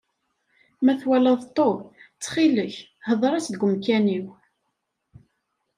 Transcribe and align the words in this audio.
Ma 0.83 0.93
twalaḍ 1.01 1.41
Tom, 1.57 1.79
ttxil-k, 1.87 2.75
hder-as 3.07 3.47
deg 3.49 3.61
umkan-iw. 3.67 4.25